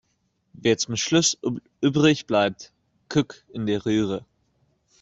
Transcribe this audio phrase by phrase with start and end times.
[0.53, 1.37] Wer zum Schluss
[1.79, 2.73] übrig bleibt,
[3.07, 4.25] guckt in die Röhre.